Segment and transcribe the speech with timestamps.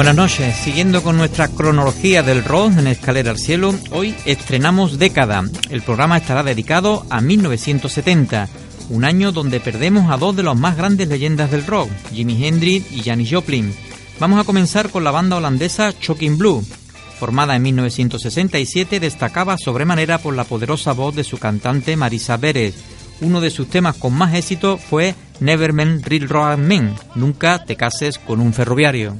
[0.00, 5.44] Buenas noches, siguiendo con nuestra cronología del rock en Escalera al Cielo, hoy estrenamos Década.
[5.68, 8.48] El programa estará dedicado a 1970,
[8.88, 12.90] un año donde perdemos a dos de las más grandes leyendas del rock, Jimi Hendrix
[12.90, 13.74] y Janis Joplin.
[14.18, 16.64] Vamos a comenzar con la banda holandesa Shocking Blue.
[17.18, 22.74] Formada en 1967, destacaba sobremanera por la poderosa voz de su cantante Marisa Pérez.
[23.20, 28.18] Uno de sus temas con más éxito fue Neverman Real Road Men, Nunca te cases
[28.18, 29.18] con un ferroviario.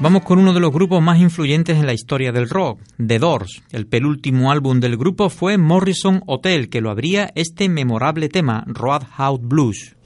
[0.00, 3.62] Vamos con uno de los grupos más influyentes en la historia del rock, The Doors.
[3.72, 9.40] El penúltimo álbum del grupo fue Morrison Hotel, que lo abría este memorable tema, Roadhouse
[9.42, 9.96] Blues.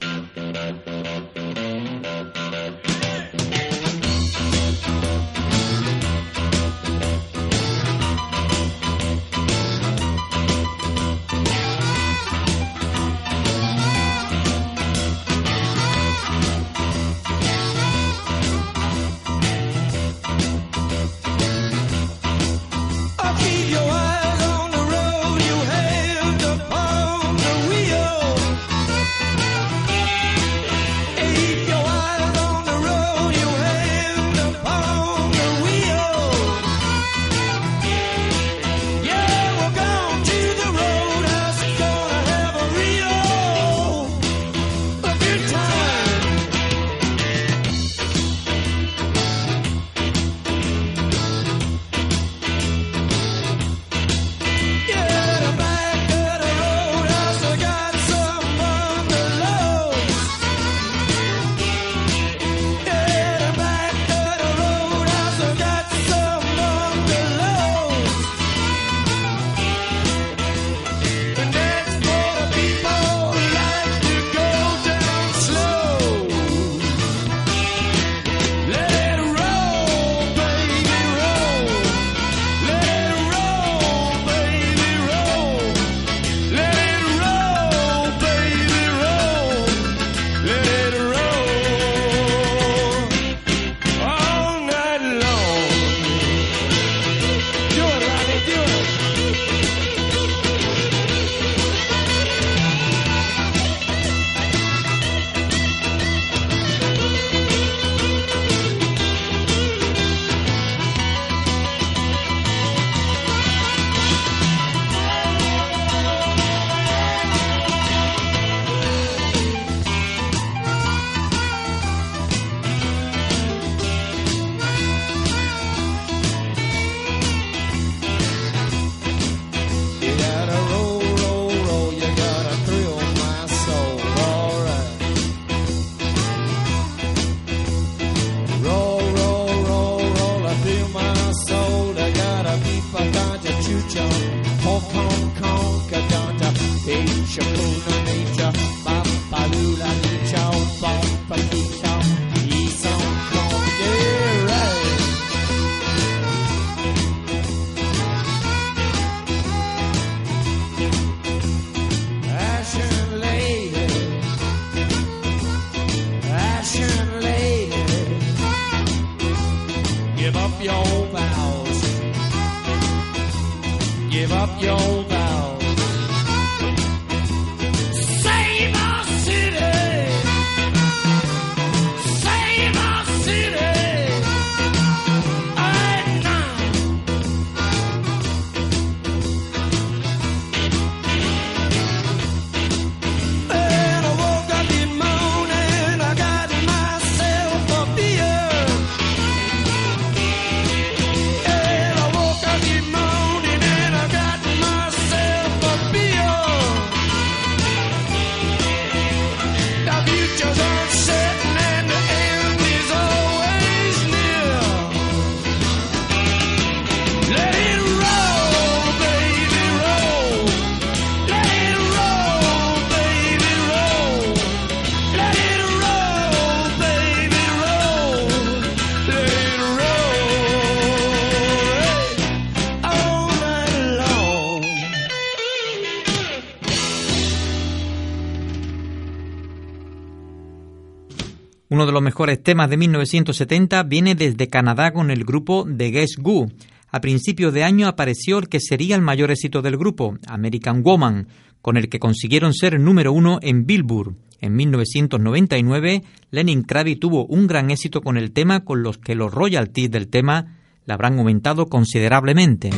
[241.83, 246.17] Uno de los mejores temas de 1970 viene desde Canadá con el grupo The Guess
[246.23, 246.49] Who.
[246.89, 251.27] A principios de año apareció el que sería el mayor éxito del grupo, American Woman,
[251.61, 254.15] con el que consiguieron ser número uno en Billboard.
[254.39, 259.33] En 1999, Lenny Kravitz tuvo un gran éxito con el tema, con los que los
[259.33, 262.69] royalties del tema le habrán aumentado considerablemente.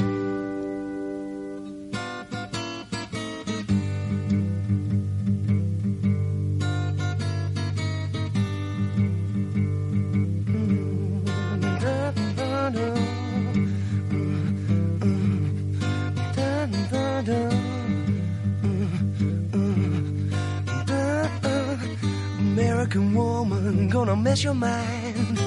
[24.05, 25.39] Gonna mess your mind.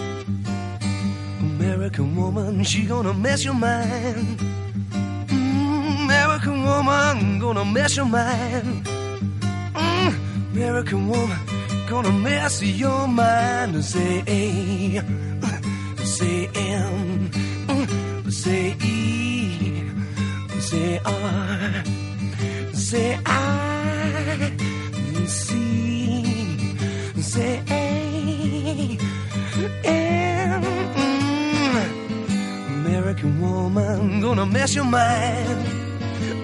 [1.40, 4.40] American woman, she gonna mess your mind.
[5.28, 8.84] Mm, American woman gonna mess your mind.
[9.74, 10.12] Mm,
[10.52, 11.38] American woman
[11.88, 13.84] gonna mess your mind.
[13.84, 15.02] Say A,
[16.04, 17.30] say M,
[18.28, 19.84] say E,
[20.58, 21.84] say R,
[22.72, 24.52] say I,
[25.26, 25.46] C,
[27.22, 28.07] say A,
[28.68, 30.58] Mm.
[32.84, 35.66] American woman gonna mess your mind.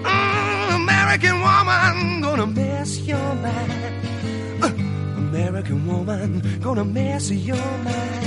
[0.03, 4.63] Mm, American woman gonna mess your mind.
[4.63, 4.71] Uh,
[5.17, 8.24] American woman gonna mess your mind.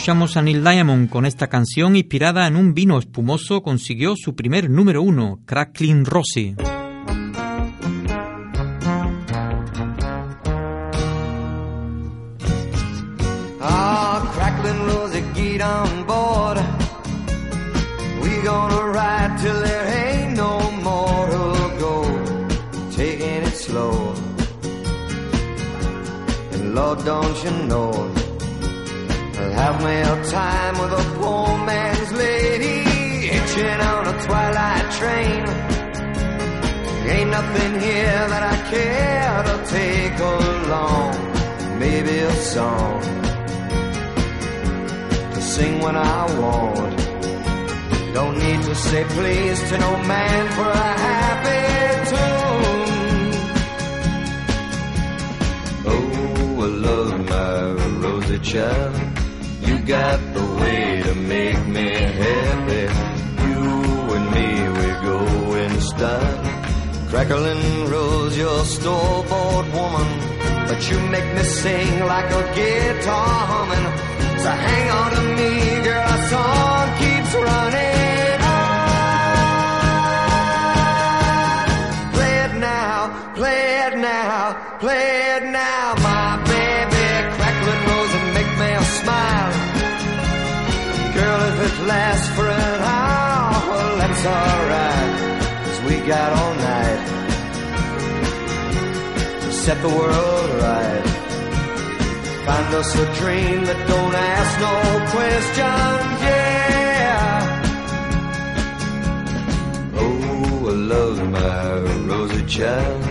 [0.00, 4.70] Escuchamos a Neil Diamond con esta canción inspirada en un vino espumoso consiguió su primer
[4.70, 6.56] número uno, Crackling Rossi.
[13.60, 14.24] Ah,
[18.42, 21.28] gonna ride till there ain't no more.
[22.96, 24.14] Taking it slow.
[26.52, 28.19] And don't you know,
[29.40, 32.78] I'll have me a time with a poor man's lady.
[33.34, 35.42] Hitching on a twilight train.
[37.12, 41.12] Ain't nothing here that I care to take along.
[41.78, 43.00] Maybe a song
[45.34, 46.98] to sing when I want.
[48.12, 51.64] Don't need to say please to no man for a happy
[52.10, 53.32] tune.
[55.92, 57.52] Oh, I love my
[58.02, 59.09] Rosie child.
[59.70, 61.88] You got the way to make me
[62.22, 62.84] happy.
[63.46, 63.62] You
[64.16, 64.48] and me,
[64.78, 65.18] we go
[65.62, 66.38] in style.
[67.10, 70.08] Crackling rose, your store-bought woman.
[70.66, 73.86] But you make me sing like a guitar humming.
[74.42, 75.50] So hang on to me,
[75.86, 78.38] girl, our song keeps running.
[82.14, 82.96] Play it now,
[83.36, 85.49] play it now, play it now,
[91.90, 95.12] Lasts for an hour, well, that's alright.
[95.64, 97.02] Cause we got all night
[99.42, 101.06] to set the world right.
[102.46, 104.74] Find us a dream that don't ask no
[105.16, 107.40] questions, yeah.
[109.96, 111.60] Oh, I love my
[112.06, 113.02] rosy child.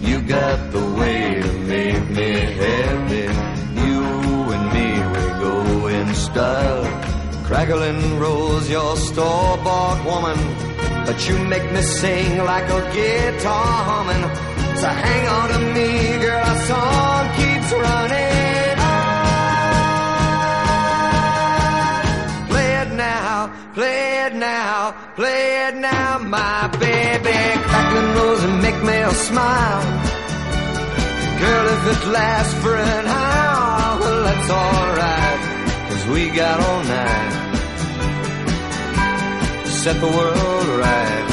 [0.00, 3.26] You got the way to make me happy.
[3.82, 4.00] You
[4.54, 7.01] and me, we go in style.
[7.52, 10.38] Crackling rose, your store-bought woman.
[11.04, 14.24] But you make me sing like a guitar humming.
[14.80, 15.88] So hang on to me,
[16.22, 19.12] girl, our song keeps running on.
[22.48, 27.38] Play it now, play it now, play it now, my baby.
[27.68, 29.82] Crackling rose and make me a smile.
[31.38, 35.40] Girl, if it lasts for an hour, well, that's alright.
[35.90, 37.41] Cause we got all night
[39.82, 41.26] set the world right.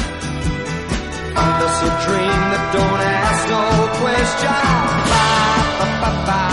[1.36, 3.64] Find a dream that don't ask no
[4.02, 4.54] question.
[5.78, 6.49] Ba, ba, ba,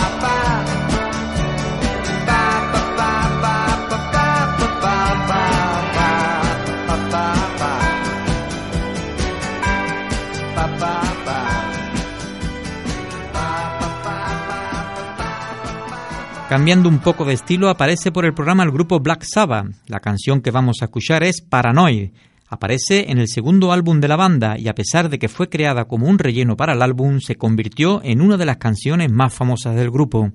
[16.48, 19.66] Cambiando un poco de estilo, aparece por el programa el grupo Black Sabbath.
[19.86, 22.12] La canción que vamos a escuchar es Paranoid.
[22.48, 25.84] Aparece en el segundo álbum de la banda y a pesar de que fue creada
[25.84, 29.76] como un relleno para el álbum, se convirtió en una de las canciones más famosas
[29.76, 30.32] del grupo.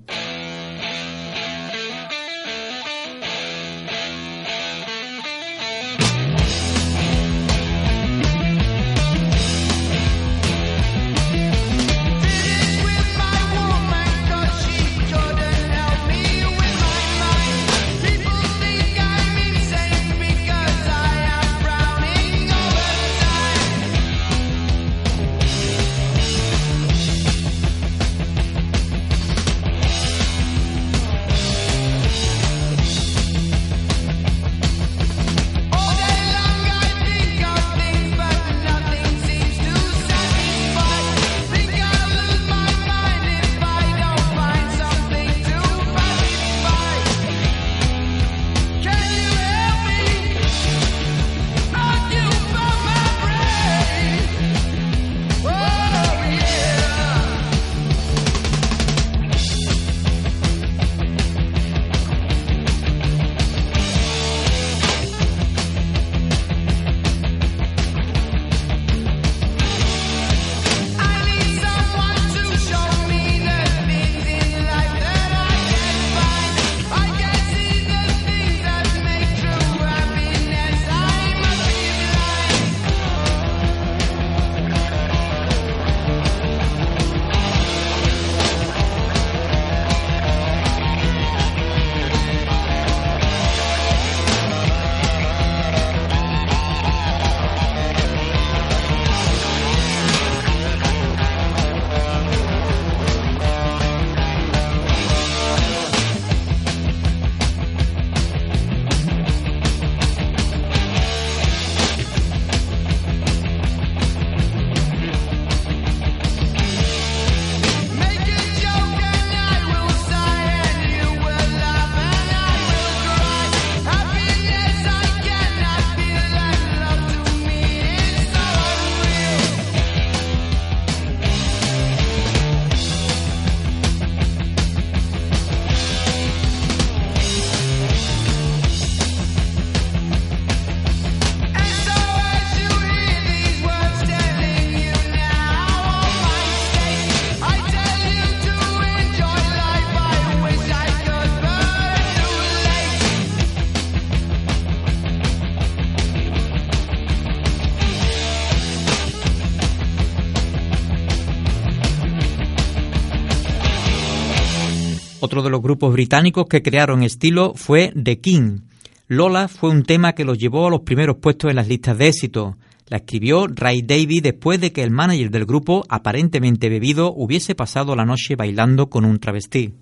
[165.34, 168.60] Otro de los grupos británicos que crearon estilo fue The King.
[169.08, 172.06] Lola fue un tema que los llevó a los primeros puestos en las listas de
[172.06, 172.56] éxito.
[172.86, 177.96] La escribió Ray Davis después de que el manager del grupo, aparentemente bebido, hubiese pasado
[177.96, 179.74] la noche bailando con un travestí.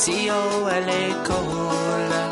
[0.00, 2.22] C-O-L-A Cola.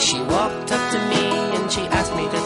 [0.00, 1.24] She walked up to me
[1.56, 2.40] and she asked me to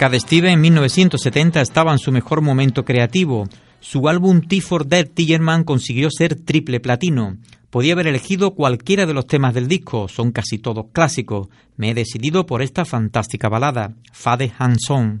[0.00, 3.46] Cat Stevens en 1970 estaba en su mejor momento creativo.
[3.80, 7.36] Su álbum T for Dead Tillerman consiguió ser triple platino.
[7.68, 11.48] Podía haber elegido cualquiera de los temas del disco, son casi todos clásicos.
[11.76, 15.20] Me he decidido por esta fantástica balada, Fade Hanson.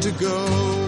[0.00, 0.87] to go.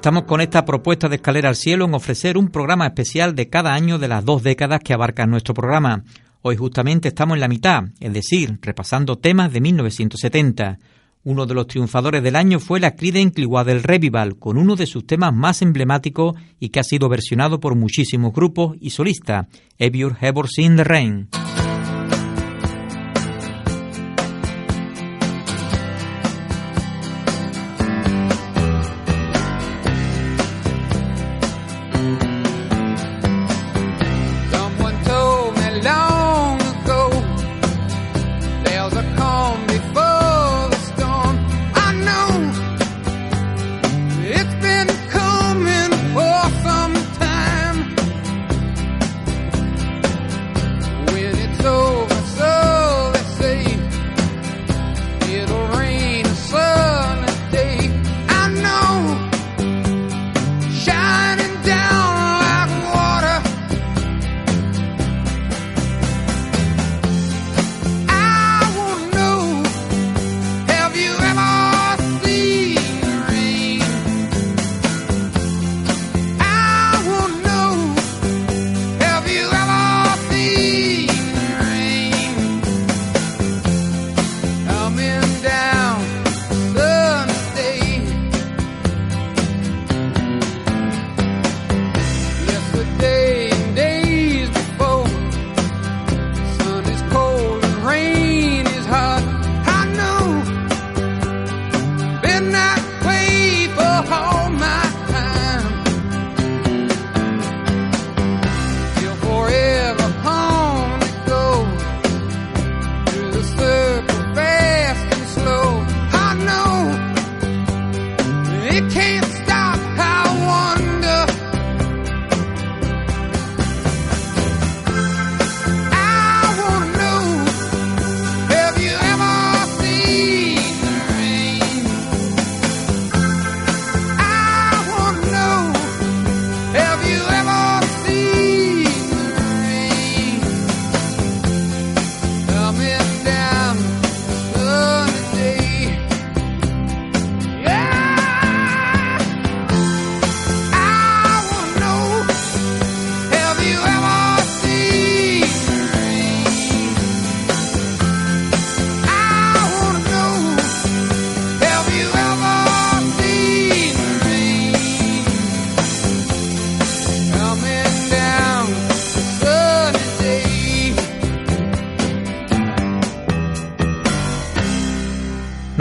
[0.00, 3.74] Estamos con esta propuesta de Escalera al Cielo en ofrecer un programa especial de cada
[3.74, 6.04] año de las dos décadas que abarcan nuestro programa.
[6.40, 10.78] Hoy justamente estamos en la mitad, es decir, repasando temas de 1970.
[11.24, 15.06] Uno de los triunfadores del año fue la Creedence Clearwater Revival, con uno de sus
[15.06, 20.12] temas más emblemáticos y que ha sido versionado por muchísimos grupos y solistas, Have You
[20.22, 21.28] Ever Seen the Rain?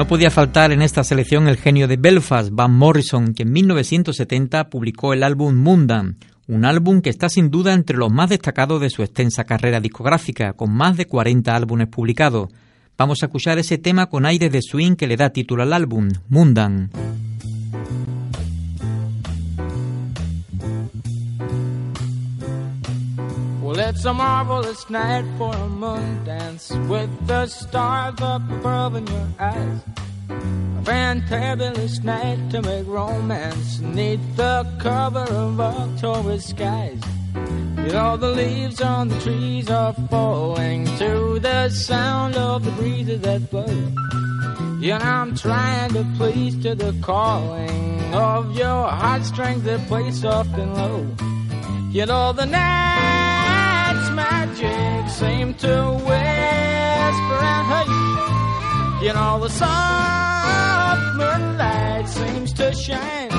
[0.10, 5.13] Podía faltar en esta selección el genio de Belfast, Van Morrison, que en 1970 publicó
[5.13, 6.17] el álbum Mundan,
[6.48, 10.54] un álbum que está sin duda entre los más destacados de su extensa carrera discográfica,
[10.54, 12.50] con más de 40 álbumes publicados.
[12.98, 16.10] Vamos a escuchar ese tema con aires de swing que le da título al álbum,
[16.28, 16.89] Mundan.
[23.69, 29.05] Well, it's a marvelous night for a moon dance with the stars up above in
[29.05, 29.79] your eyes.
[30.27, 36.99] A fantabulous night to make romance neath the cover of October skies.
[37.36, 43.21] You know the leaves on the trees are falling to the sound of the breezes
[43.21, 43.67] that blow.
[44.82, 50.58] You know I'm trying to please to the calling of your heartstrings that play soft
[50.58, 51.05] and low.
[51.91, 52.47] You know the
[54.15, 55.76] magic seem to
[56.08, 59.04] whisper and hush.
[59.04, 63.32] You know the soft moonlight seems to shine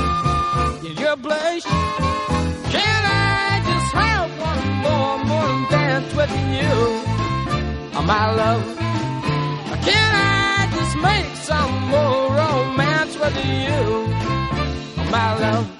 [0.87, 1.63] in your blush.
[2.75, 6.73] Can I just have one more morning dance with you,
[7.99, 8.63] oh, my love?
[9.85, 13.81] Can I just make some more romance with you,
[14.99, 15.80] oh, my love?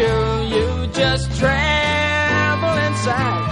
[0.00, 0.14] you,
[0.54, 0.66] you
[1.02, 3.44] just tremble inside.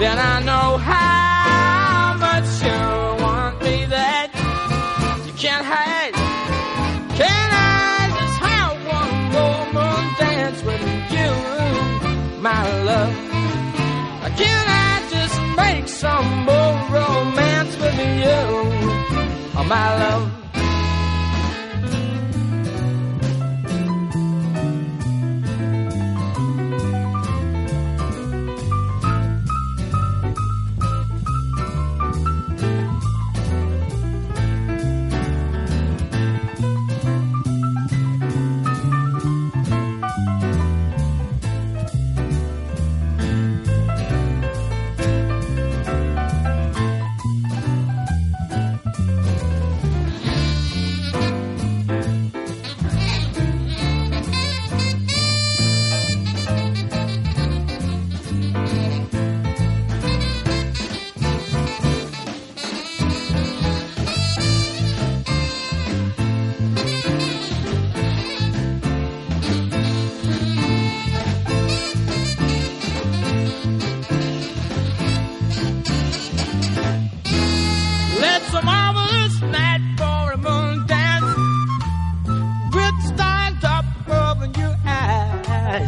[0.00, 2.80] Then I know how much you
[3.24, 4.28] want me that
[5.26, 6.14] you can't hide.
[7.20, 10.84] Can I just have one more moon dance with
[11.16, 11.30] you,
[12.40, 13.14] my love?
[14.42, 18.40] Can I just make some more romance with you,
[19.58, 20.27] oh, my love?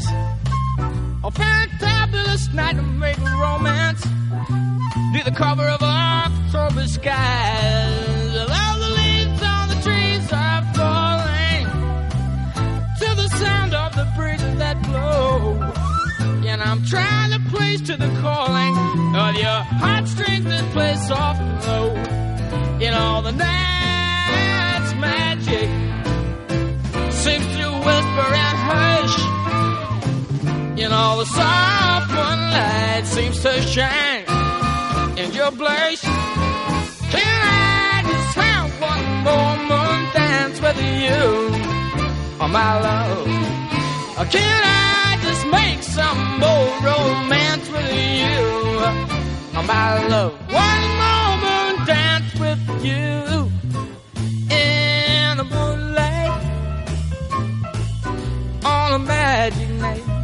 [0.08, 4.06] A fantabulous night to make romance
[5.12, 8.36] near the cover of October skies.
[8.36, 11.66] All the leaves on the trees are falling
[13.00, 15.60] to the sound of the breezes that blow.
[16.46, 18.76] And I'm trying to place to the calling
[19.16, 21.94] of your heartstrings that play soft and low.
[22.80, 23.69] In all the night's
[30.90, 34.24] In all the soft moonlight seems to shine
[35.16, 36.00] in your place.
[37.14, 41.22] Can I just have one more moon dance with you,
[42.40, 43.24] oh my love?
[44.32, 48.40] Can I just make some more romance with you,
[49.54, 50.32] oh my love?
[50.50, 53.48] One more moon dance with you
[54.50, 56.42] in the moonlight
[58.64, 60.19] on a magic night.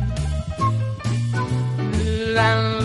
[2.36, 2.75] La,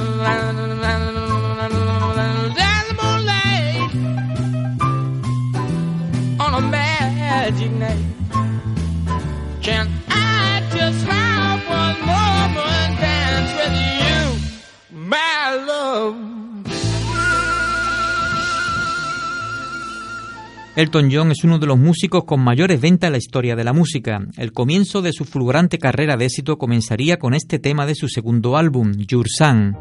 [20.74, 23.74] Elton John es uno de los músicos con mayores ventas en la historia de la
[23.74, 24.26] música.
[24.38, 28.56] El comienzo de su fulgurante carrera de éxito comenzaría con este tema de su segundo
[28.56, 29.76] álbum, Your Sun.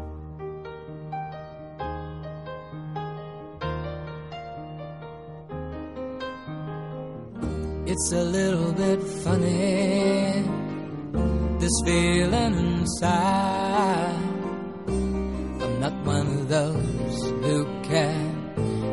[15.79, 16.31] Not one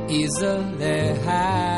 [0.08, 1.77] easily.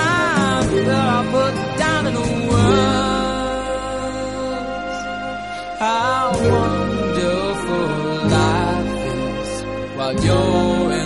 [1.31, 2.99] put down in the words.
[5.79, 7.87] How wonderful
[8.37, 9.51] life is
[9.97, 11.00] while you're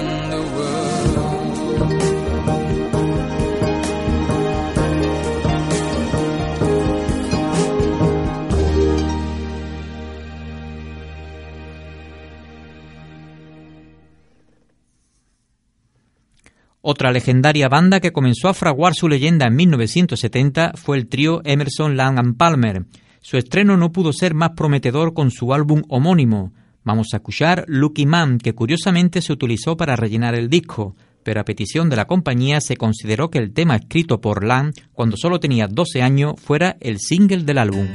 [16.88, 21.98] Otra legendaria banda que comenzó a fraguar su leyenda en 1970 fue el trío Emerson,
[21.98, 22.86] Lang and Palmer.
[23.22, 26.54] Su estreno no pudo ser más prometedor con su álbum homónimo.
[26.84, 31.44] Vamos a escuchar Lucky Man, que curiosamente se utilizó para rellenar el disco, pero a
[31.44, 35.66] petición de la compañía se consideró que el tema escrito por Lang cuando solo tenía
[35.66, 37.88] 12 años fuera el single del álbum.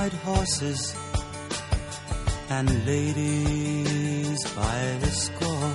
[0.00, 0.96] White horses
[2.48, 5.72] and ladies by the score,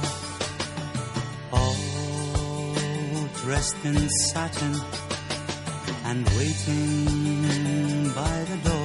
[1.53, 1.77] all
[3.41, 4.73] dressed in satin
[6.05, 8.84] and waiting by the door.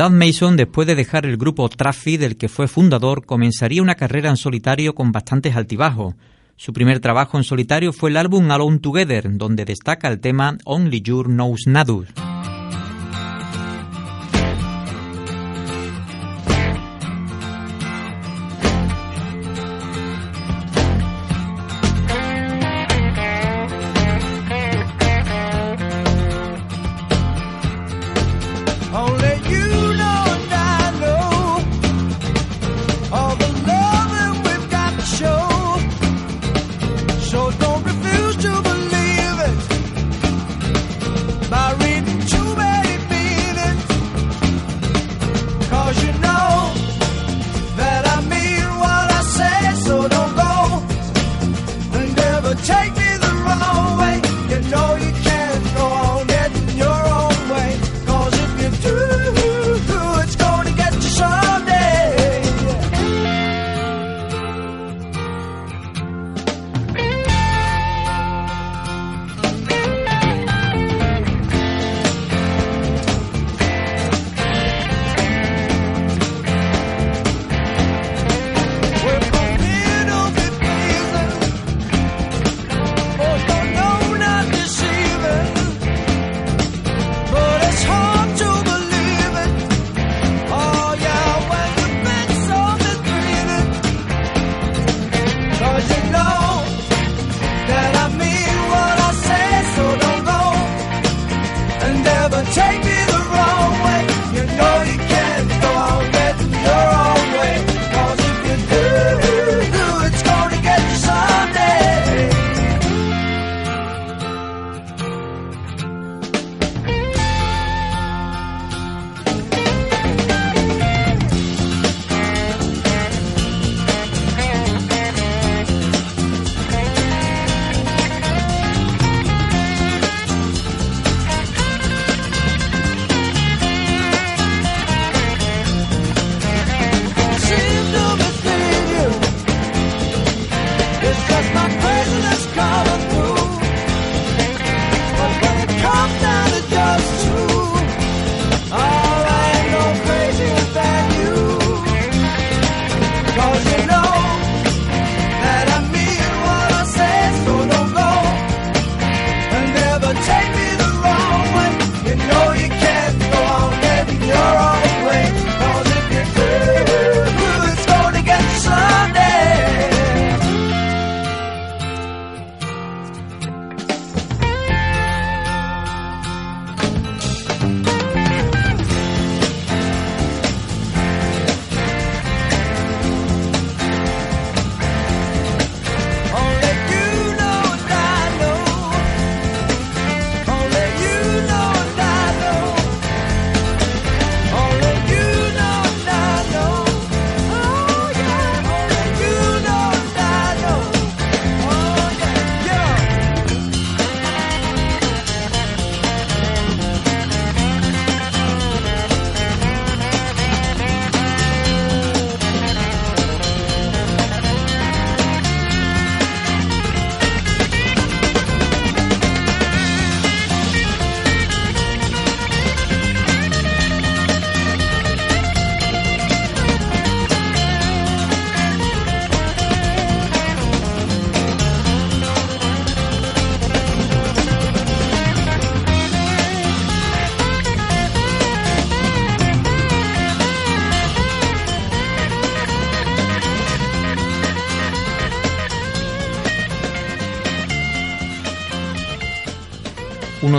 [0.00, 4.30] Dan Mason, después de dejar el grupo Traffy, del que fue fundador, comenzaría una carrera
[4.30, 6.14] en solitario con bastantes altibajos.
[6.56, 11.02] Su primer trabajo en solitario fue el álbum Alone Together, donde destaca el tema Only
[11.02, 12.06] You Knows Nadu.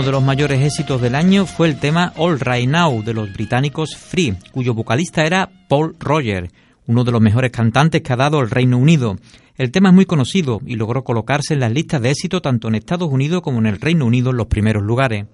[0.02, 3.32] Uno de los mayores éxitos del año fue el tema All Right Now de los
[3.32, 6.50] británicos Free, cuyo vocalista era Paul Roger,
[6.88, 9.14] uno de los mejores cantantes que ha dado el Reino Unido.
[9.56, 12.74] El tema es muy conocido y logró colocarse en las listas de éxito tanto en
[12.74, 15.26] Estados Unidos como en el Reino Unido en los primeros lugares.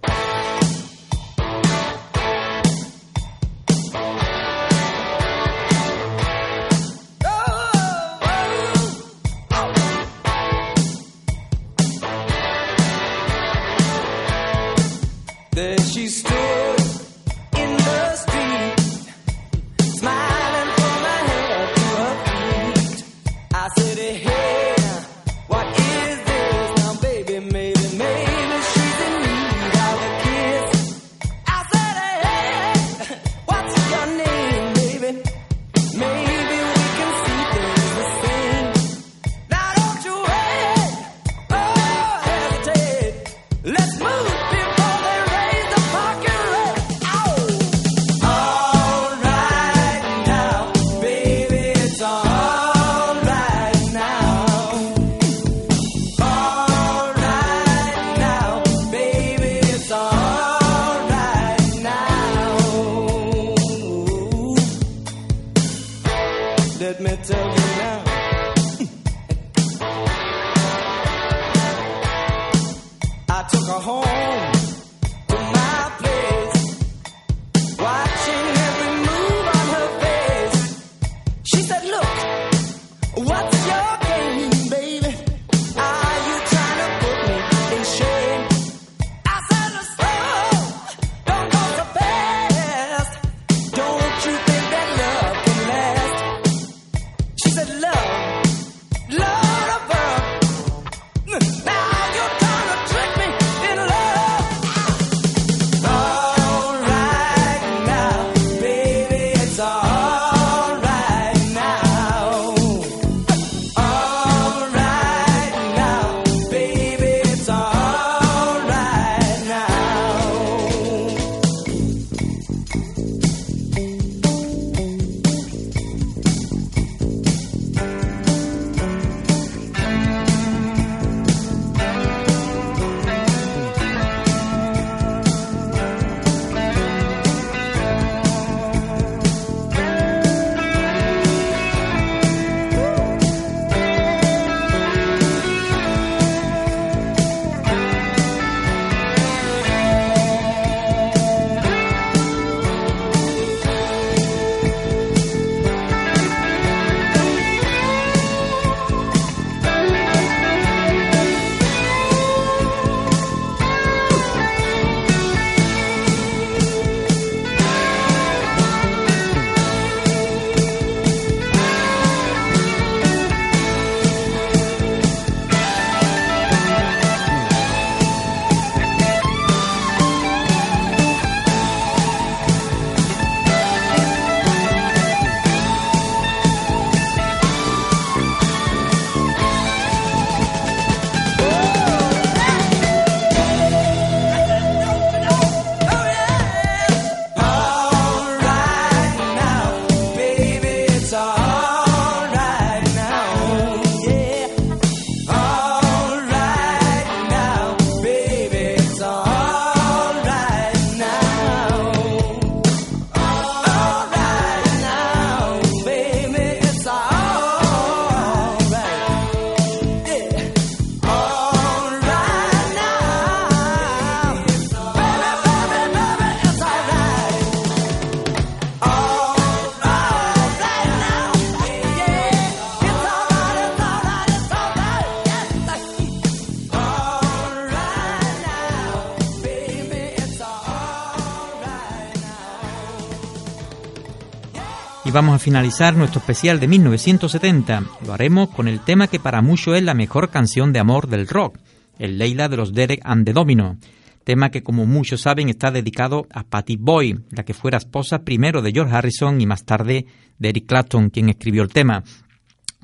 [245.19, 247.83] Vamos a finalizar nuestro especial de 1970.
[248.07, 251.27] Lo haremos con el tema que para muchos es la mejor canción de amor del
[251.27, 251.59] rock,
[251.99, 253.79] el Leila de los Derek and the Domino.
[254.23, 258.63] Tema que, como muchos saben, está dedicado a Patty Boy, la que fuera esposa primero
[258.63, 260.07] de George Harrison y más tarde
[260.39, 262.05] de Eric Clapton, quien escribió el tema.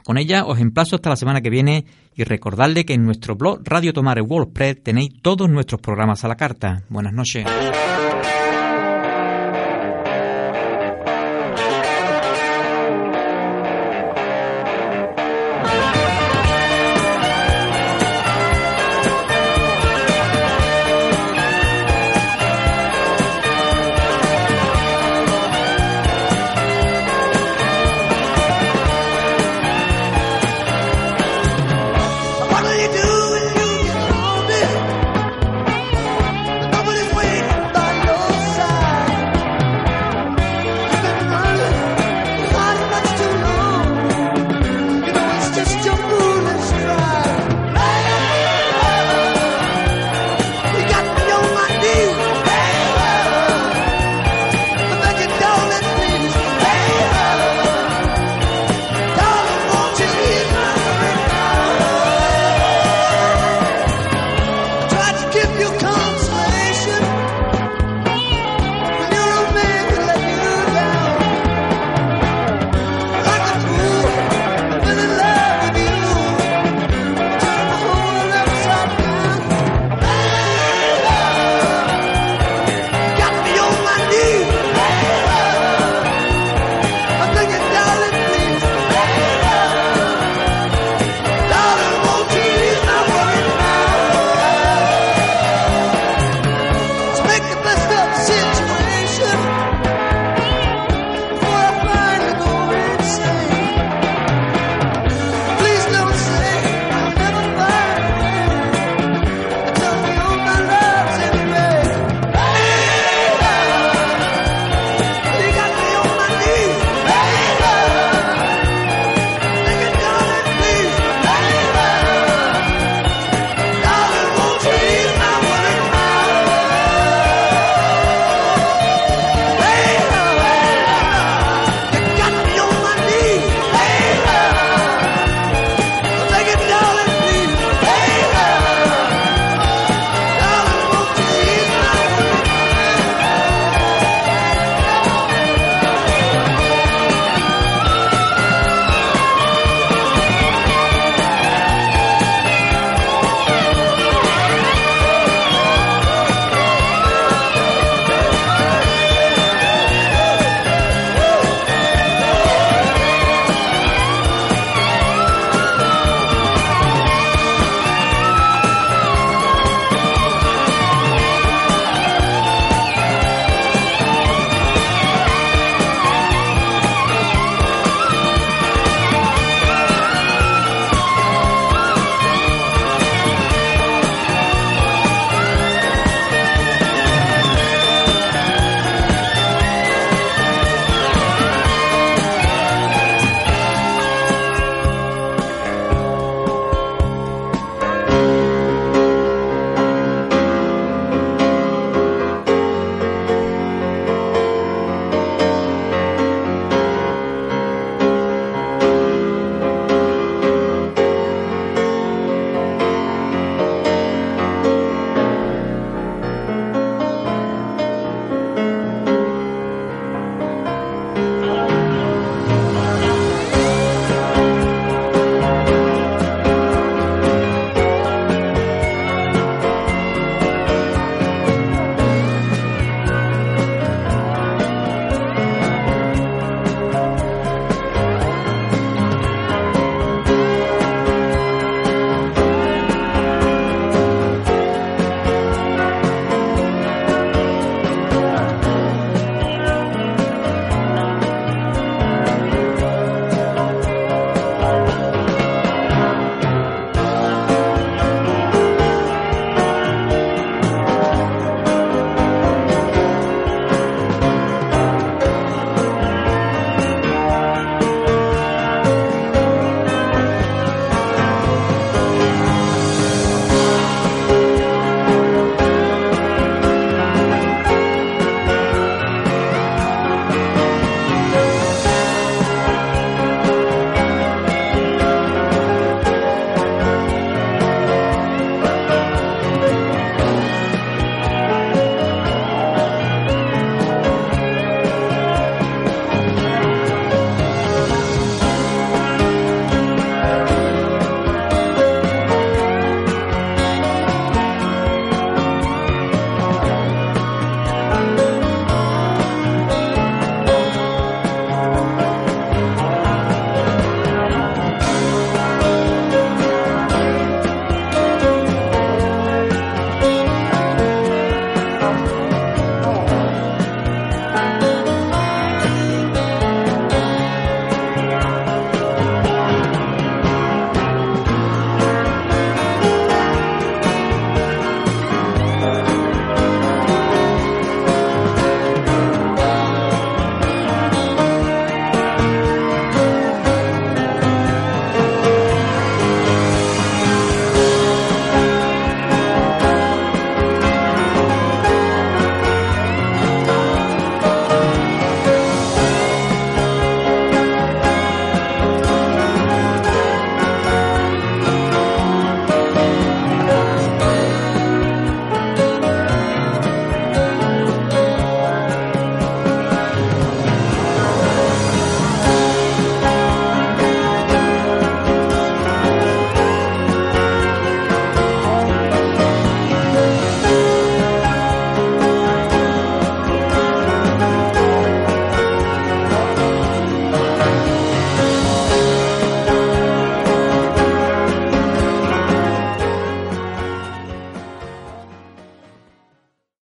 [0.03, 3.61] Con ella os emplazo hasta la semana que viene y recordarle que en nuestro blog
[3.63, 6.83] Radio Tomare WordPress tenéis todos nuestros programas a la carta.
[6.89, 7.47] Buenas noches.